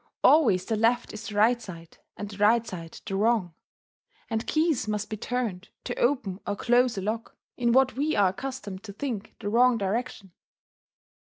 [0.23, 3.53] Always the left is the right side, and the right side the wrong;
[4.31, 8.29] and keys must be turned, to open or close a lock, in what we are
[8.29, 10.31] accustomed to think the wrong direction.